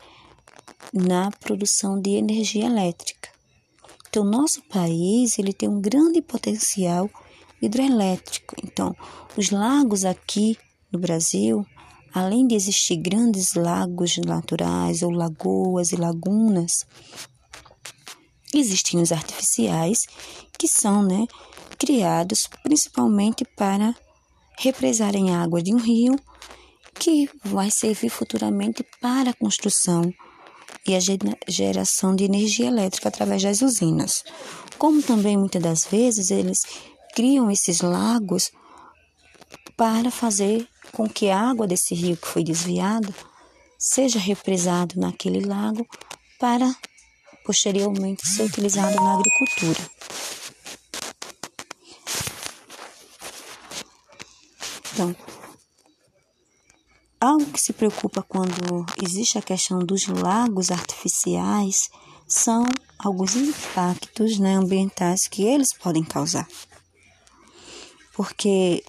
[0.94, 3.30] na produção de energia elétrica.
[4.10, 7.10] Então, nosso país ele tem um grande potencial
[7.62, 8.56] hidroelétrico.
[8.64, 8.96] Então,
[9.36, 10.58] os lagos aqui
[10.92, 11.66] no Brasil,
[12.14, 16.86] além de existir grandes lagos naturais ou lagoas e lagunas,
[18.54, 20.06] existem os artificiais
[20.58, 21.28] que são né,
[21.78, 23.94] criados principalmente para
[24.58, 26.16] represarem água de um rio
[27.00, 30.12] que vai servir futuramente para a construção
[30.86, 31.00] e a
[31.48, 34.24] geração de energia elétrica através das usinas.
[34.78, 36.64] Como também muitas das vezes eles
[37.18, 38.52] criam esses lagos
[39.76, 43.12] para fazer com que a água desse rio que foi desviada
[43.76, 45.84] seja represado naquele lago
[46.40, 46.72] para
[47.44, 49.80] posteriormente ser utilizado na agricultura.
[54.94, 55.16] Então,
[57.20, 61.90] algo que se preocupa quando existe a questão dos lagos artificiais
[62.28, 62.64] são
[63.00, 66.48] alguns impactos né, ambientais que eles podem causar.
[68.18, 68.84] Porque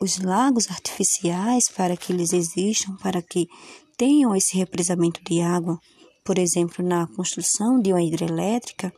[0.00, 3.46] os lagos artificiais, para que eles existam, para que
[3.94, 5.78] tenham esse represamento de água,
[6.24, 8.90] por exemplo, na construção de uma hidrelétrica,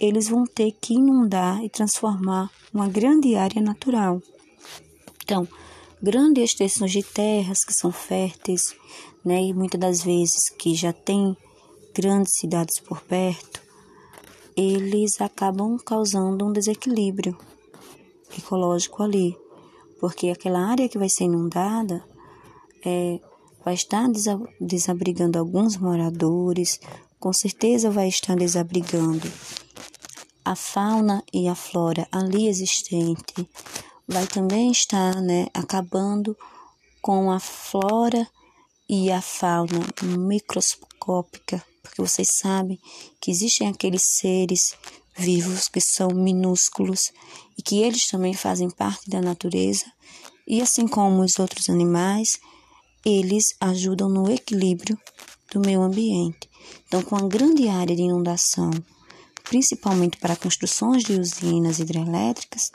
[0.00, 4.20] eles vão ter que inundar e transformar uma grande área natural.
[5.22, 5.46] Então,
[6.02, 8.74] grandes extensões de terras que são férteis,
[9.24, 11.36] né, e muitas das vezes que já tem
[11.94, 13.62] grandes cidades por perto,
[14.56, 17.38] eles acabam causando um desequilíbrio
[18.38, 19.36] ecológico ali,
[20.00, 22.04] porque aquela área que vai ser inundada
[22.84, 23.20] é,
[23.64, 24.06] vai estar
[24.60, 26.80] desabrigando alguns moradores,
[27.18, 29.30] com certeza vai estar desabrigando
[30.44, 33.48] a fauna e a flora ali existente,
[34.06, 36.36] vai também estar né, acabando
[37.00, 38.28] com a flora
[38.88, 42.78] e a fauna microscópica, porque vocês sabem
[43.20, 44.76] que existem aqueles seres
[45.16, 47.12] vivos que são minúsculos
[47.56, 49.84] e que eles também fazem parte da natureza,
[50.46, 52.38] e assim como os outros animais,
[53.04, 54.98] eles ajudam no equilíbrio
[55.52, 56.48] do meio ambiente.
[56.86, 58.70] Então, com a grande área de inundação,
[59.44, 62.72] principalmente para construções de usinas hidrelétricas,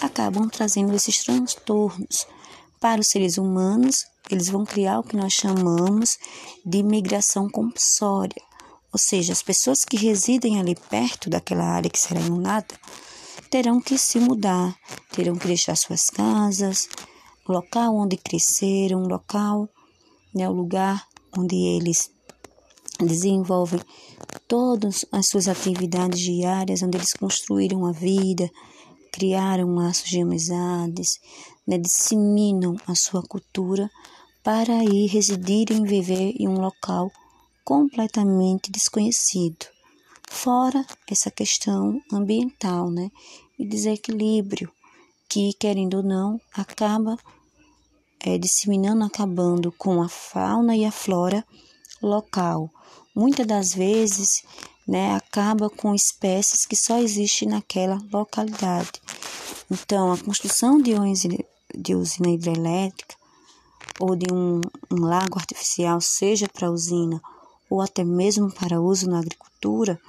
[0.00, 2.26] acabam trazendo esses transtornos.
[2.80, 6.16] Para os seres humanos, eles vão criar o que nós chamamos
[6.64, 8.42] de migração compulsória,
[8.94, 12.78] ou seja, as pessoas que residem ali perto daquela área que será inundada
[13.50, 14.72] terão que se mudar,
[15.10, 16.88] terão que deixar suas casas,
[17.44, 19.68] o local onde cresceram, o local,
[20.32, 21.04] né, o lugar
[21.36, 22.08] onde eles
[23.00, 23.80] desenvolvem
[24.46, 28.48] todas as suas atividades diárias, onde eles construíram a vida,
[29.10, 31.18] criaram laços de amizades,
[31.66, 33.90] né, disseminam a sua cultura
[34.40, 37.10] para ir residir e viver em um local
[37.64, 39.66] completamente desconhecido.
[40.28, 43.10] Fora essa questão ambiental, né,
[43.58, 44.70] e desequilíbrio
[45.28, 47.16] que, querendo ou não, acaba
[48.20, 51.44] é, disseminando, acabando com a fauna e a flora
[52.02, 52.70] local.
[53.14, 54.42] Muitas das vezes,
[54.86, 59.00] né, acaba com espécies que só existem naquela localidade.
[59.70, 60.94] Então, a construção de,
[61.94, 63.14] usina hidrelétrica
[63.98, 67.22] ou de um, um lago artificial, seja para usina
[67.68, 70.00] ou até mesmo para uso na agricultura,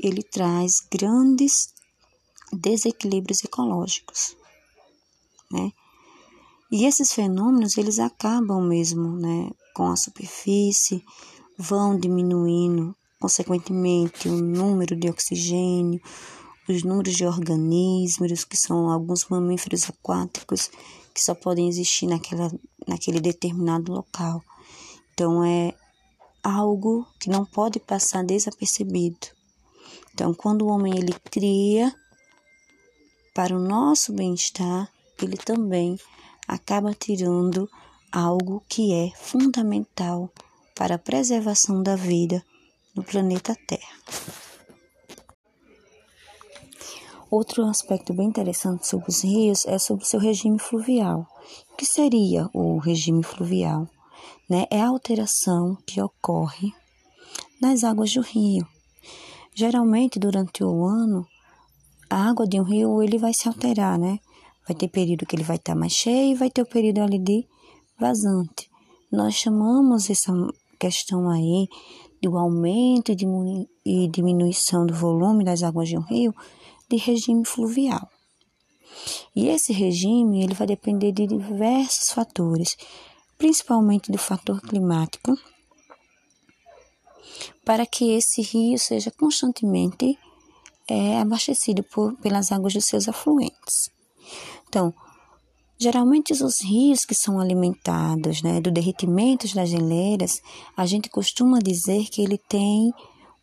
[0.00, 1.72] ele traz grandes
[2.52, 4.36] desequilíbrios ecológicos,
[5.50, 5.72] né?
[6.70, 11.04] E esses fenômenos eles acabam mesmo, né, com a superfície,
[11.56, 16.00] vão diminuindo consequentemente o número de oxigênio,
[16.68, 20.70] os números de organismos, que são alguns mamíferos aquáticos
[21.14, 22.52] que só podem existir naquela,
[22.86, 24.42] naquele determinado local.
[25.12, 25.74] Então, é
[26.44, 29.28] algo que não pode passar desapercebido.
[30.12, 31.92] Então, quando o homem ele cria
[33.34, 34.88] para o nosso bem-estar,
[35.20, 35.98] ele também
[36.46, 37.68] acaba tirando
[38.12, 40.30] algo que é fundamental
[40.74, 42.44] para a preservação da vida
[42.94, 43.98] no planeta Terra.
[47.30, 51.26] Outro aspecto bem interessante sobre os rios é sobre o seu regime fluvial.
[51.72, 53.88] O que seria o regime fluvial?
[54.54, 54.66] Né?
[54.70, 56.72] É a alteração que ocorre
[57.60, 58.64] nas águas do rio.
[59.52, 61.26] Geralmente, durante o ano,
[62.08, 64.20] a água de um rio ele vai se alterar, né?
[64.64, 67.18] Vai ter período que ele vai estar mais cheio e vai ter o período ali
[67.18, 67.44] de
[67.98, 68.70] vazante.
[69.10, 70.32] Nós chamamos essa
[70.78, 71.66] questão aí
[72.22, 76.32] do aumento e diminuição do volume das águas de um rio
[76.88, 78.08] de regime fluvial.
[79.34, 82.76] E esse regime ele vai depender de diversos fatores,
[83.38, 85.36] principalmente do fator climático,
[87.64, 90.18] para que esse rio seja constantemente
[90.88, 93.90] é, abastecido por, pelas águas dos seus afluentes.
[94.68, 94.92] Então,
[95.78, 100.42] geralmente os rios que são alimentados né, do derretimento das geleiras,
[100.76, 102.92] a gente costuma dizer que ele tem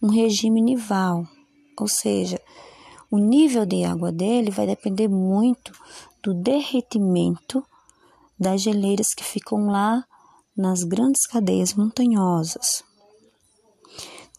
[0.01, 1.27] um regime nival,
[1.79, 2.39] ou seja,
[3.09, 5.73] o nível de água dele vai depender muito
[6.23, 7.63] do derretimento
[8.41, 10.03] das geleiras que ficam lá
[10.57, 12.83] nas grandes cadeias montanhosas.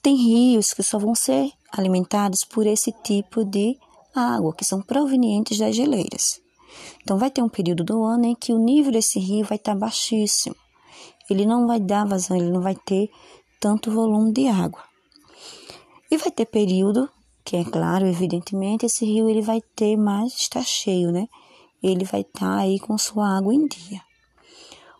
[0.03, 3.79] Tem rios que só vão ser alimentados por esse tipo de
[4.13, 6.41] água, que são provenientes das geleiras.
[7.01, 9.77] Então, vai ter um período do ano em que o nível desse rio vai estar
[9.77, 10.57] baixíssimo.
[11.31, 13.09] Ele não vai dar vazão, ele não vai ter
[13.61, 14.83] tanto volume de água.
[16.11, 17.09] E vai ter período
[17.45, 21.29] que é claro, evidentemente, esse rio ele vai ter mais, está cheio, né?
[21.83, 24.01] Ele vai estar tá aí com sua água em dia.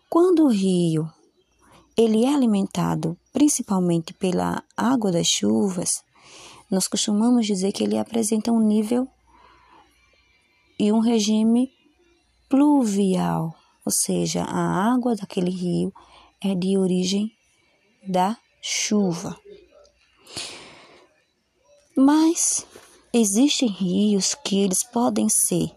[0.09, 1.09] Quando o rio
[1.95, 6.03] ele é alimentado principalmente pela água das chuvas,
[6.69, 9.07] nós costumamos dizer que ele apresenta um nível
[10.79, 11.71] e um regime
[12.49, 13.55] pluvial,
[13.85, 15.93] ou seja, a água daquele rio
[16.41, 17.31] é de origem
[18.07, 19.39] da chuva.
[21.95, 22.65] Mas
[23.13, 25.71] existem rios que eles podem ser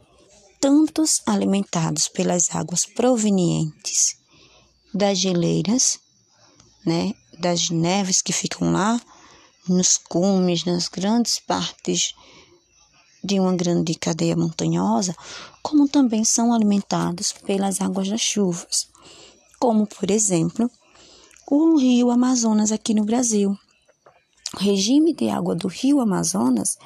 [0.60, 4.16] tantos alimentados pelas águas provenientes
[4.92, 5.98] das geleiras,
[6.84, 9.00] né, das neves que ficam lá
[9.68, 12.14] nos cumes, nas grandes partes
[13.22, 15.14] de uma grande cadeia montanhosa,
[15.62, 18.88] como também são alimentados pelas águas das chuvas,
[19.58, 20.70] como por exemplo
[21.48, 23.56] o rio Amazonas aqui no Brasil.
[24.54, 26.78] O regime de água do rio Amazonas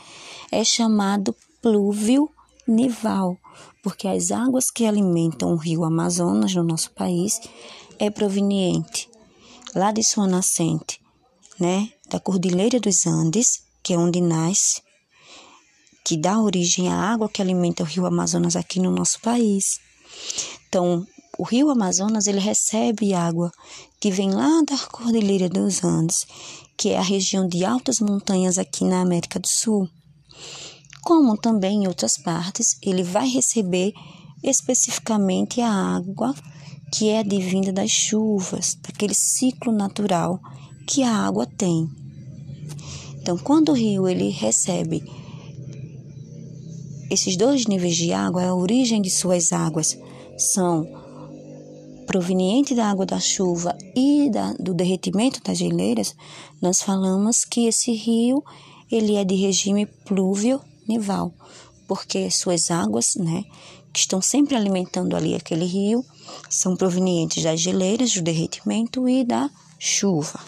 [0.51, 2.31] é chamado pluvio
[2.67, 3.37] nival,
[3.83, 7.41] porque as águas que alimentam o rio Amazonas no nosso país
[7.99, 9.09] é proveniente
[9.75, 11.01] lá de sua nascente,
[11.59, 14.83] né, da Cordilheira dos Andes, que é onde nasce,
[16.05, 19.79] que dá origem à água que alimenta o rio Amazonas aqui no nosso país.
[20.69, 21.07] Então,
[21.39, 23.51] o rio Amazonas ele recebe água
[24.01, 26.27] que vem lá da Cordilheira dos Andes,
[26.77, 29.89] que é a região de altas montanhas aqui na América do Sul.
[31.03, 33.93] Como também em outras partes, ele vai receber
[34.43, 36.35] especificamente a água
[36.93, 40.41] que é advinda das chuvas, daquele ciclo natural
[40.87, 41.89] que a água tem.
[43.21, 45.05] Então, quando o rio ele recebe
[47.11, 49.99] esses dois níveis de água, a origem de suas águas
[50.37, 50.87] são
[52.07, 56.15] proveniente da água da chuva e da, do derretimento das geleiras,
[56.61, 58.43] nós falamos que esse rio
[58.91, 60.61] ele é de regime pluvio
[61.87, 63.45] porque suas águas, né,
[63.93, 66.05] que estão sempre alimentando ali aquele rio,
[66.49, 70.41] são provenientes das geleiras, do derretimento e da chuva.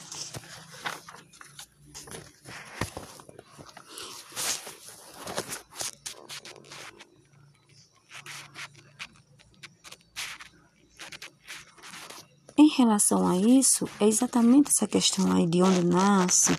[12.56, 16.56] Em relação a isso, é exatamente essa questão aí de onde nasce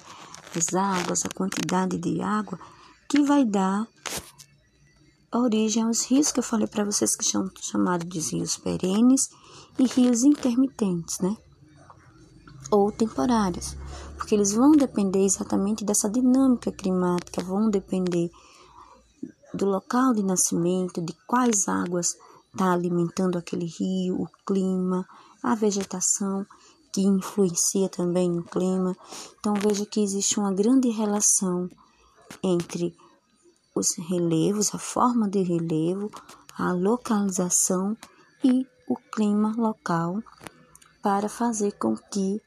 [0.55, 2.59] as águas, a quantidade de água,
[3.13, 3.87] que vai dar
[5.31, 9.29] origem aos rios que eu falei para vocês que são chamados de rios perenes
[9.77, 11.37] e rios intermitentes, né?
[12.71, 13.77] Ou temporários,
[14.17, 18.31] porque eles vão depender exatamente dessa dinâmica climática, vão depender
[19.53, 22.15] do local de nascimento, de quais águas
[22.51, 25.07] está alimentando aquele rio, o clima,
[25.43, 26.47] a vegetação
[26.91, 28.97] que influencia também no clima.
[29.39, 31.69] Então veja que existe uma grande relação
[32.41, 32.95] entre
[33.75, 36.11] os relevos, a forma de relevo,
[36.57, 37.97] a localização
[38.43, 40.21] e o clima local
[41.01, 42.41] para fazer com que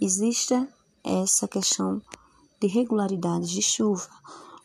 [0.00, 0.66] exista
[1.04, 2.00] essa questão
[2.60, 4.08] de regularidades de chuva.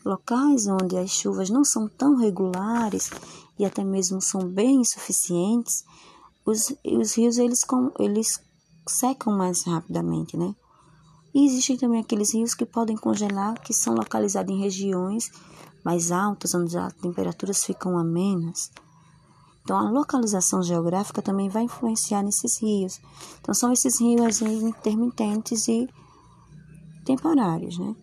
[0.05, 3.09] Locais onde as chuvas não são tão regulares
[3.57, 5.85] e até mesmo são bem insuficientes,
[6.45, 7.61] os, os rios eles,
[7.99, 8.41] eles
[8.87, 10.53] secam mais rapidamente, né?
[11.33, 15.31] E existem também aqueles rios que podem congelar, que são localizados em regiões
[15.83, 18.71] mais altas, onde as temperaturas ficam amenas.
[19.63, 22.99] Então, a localização geográfica também vai influenciar nesses rios.
[23.39, 25.87] Então, são esses rios intermitentes e
[27.05, 27.95] temporários, né?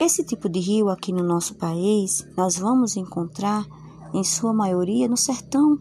[0.00, 3.64] Esse tipo de rio aqui no nosso país, nós vamos encontrar,
[4.12, 5.78] em sua maioria, no sertão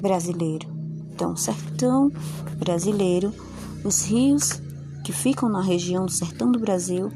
[0.00, 0.68] brasileiro.
[1.12, 2.12] Então, sertão
[2.58, 3.32] brasileiro,
[3.84, 4.60] os rios
[5.04, 7.10] que ficam na região do sertão do Brasil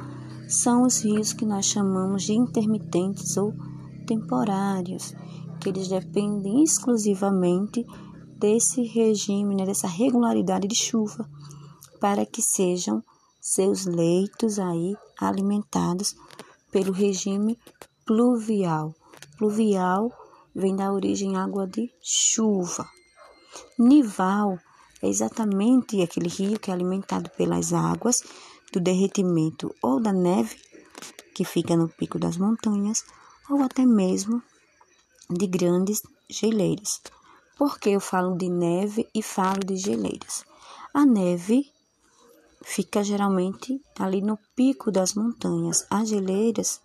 [0.51, 3.55] são os rios que nós chamamos de intermitentes ou
[4.05, 5.15] temporários,
[5.61, 7.87] que eles dependem exclusivamente
[8.37, 11.29] desse regime, né, dessa regularidade de chuva,
[12.01, 13.03] para que sejam
[13.41, 16.17] seus leitos aí alimentados
[16.73, 17.57] pelo regime
[18.05, 18.93] pluvial.
[19.39, 20.11] Pluvial
[20.55, 22.89] vem da origem água de chuva.
[23.79, 24.59] Nival
[25.01, 28.23] é exatamente aquele rio que é alimentado pelas águas
[28.73, 30.57] do derretimento ou da neve
[31.35, 33.05] que fica no pico das montanhas
[33.49, 34.43] ou até mesmo
[35.29, 37.01] de grandes geleiras.
[37.57, 40.45] Por que eu falo de neve e falo de geleiras?
[40.95, 41.71] A neve
[42.63, 45.87] fica geralmente ali no pico das montanhas.
[45.91, 46.81] As geleiras,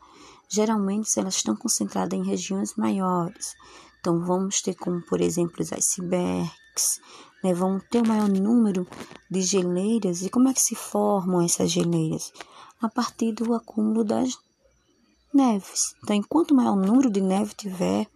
[0.50, 3.54] geralmente, elas estão concentradas em regiões maiores.
[4.00, 7.00] Então, vamos ter como, por exemplo, os icebergs,
[7.46, 7.54] né?
[7.54, 8.88] vão ter o maior número
[9.30, 10.22] de geleiras.
[10.22, 12.32] E como é que se formam essas geleiras?
[12.82, 14.38] A partir do acúmulo das
[15.34, 15.96] neves.
[16.04, 18.08] Então, enquanto maior número de neve tiver,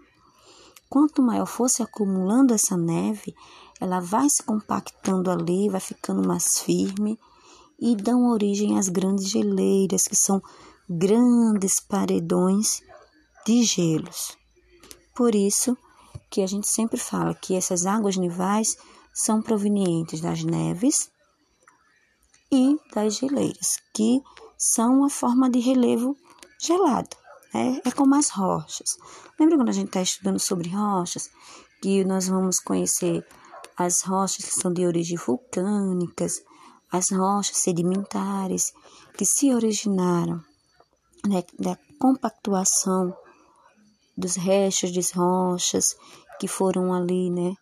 [0.89, 3.36] quanto maior for se acumulando essa neve,
[3.80, 7.17] ela vai se compactando ali, vai ficando mais firme
[7.80, 10.41] e dão origem às grandes geleiras, que são
[10.89, 12.82] grandes paredões
[13.45, 14.38] de gelos.
[15.15, 15.77] Por isso
[16.30, 18.77] que a gente sempre fala que essas águas nivais
[19.14, 21.12] são provenientes das neves
[22.51, 24.22] e das geleiras, que
[24.57, 26.16] são uma forma de relevo
[26.60, 27.16] gelado.
[27.53, 27.82] Né?
[27.86, 28.97] É como as rochas.
[29.39, 31.30] Lembra quando a gente está estudando sobre rochas?
[31.82, 33.26] Que nós vamos conhecer
[33.78, 36.43] as rochas que são de origem vulcânicas,
[36.91, 38.74] as rochas sedimentares
[39.18, 40.43] que se originaram
[41.28, 43.16] né, da compactuação
[44.18, 45.95] dos restos de rochas
[46.39, 47.53] que foram ali, né,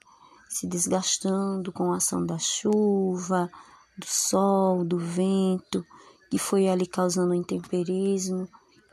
[0.49, 3.49] se desgastando com a ação da chuva,
[3.97, 5.83] do sol, do vento,
[6.29, 8.47] que foi ali causando intemperismo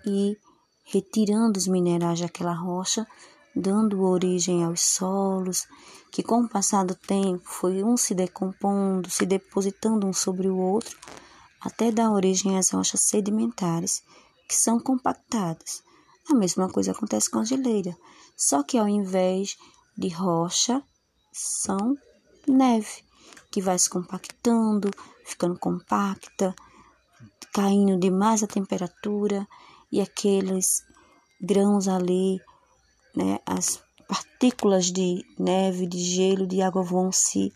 [0.07, 0.37] e
[0.85, 3.07] retirando os minerais daquela rocha,
[3.55, 5.67] dando origem aos solos,
[6.11, 10.57] que com o passar do tempo foi um se decompondo, se depositando um sobre o
[10.57, 10.97] outro,
[11.61, 14.03] até dar origem às rochas sedimentares,
[14.49, 15.83] que são compactadas.
[16.31, 17.97] A mesma coisa acontece com a geleira,
[18.37, 19.57] só que ao invés
[19.97, 20.83] de rocha,
[21.35, 21.97] são
[22.47, 23.05] neve,
[23.51, 24.91] que vai se compactando,
[25.27, 26.55] ficando compacta,
[27.53, 29.47] caindo demais a temperatura
[29.91, 30.85] e aqueles
[31.41, 32.41] grãos ali,
[33.15, 37.53] né, as partículas de neve, de gelo, de água vão se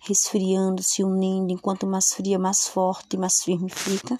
[0.00, 4.18] resfriando, se unindo, enquanto mais fria, mais forte, mais firme fica,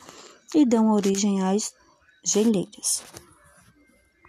[0.55, 1.73] e dão origem às
[2.25, 3.05] geleiras.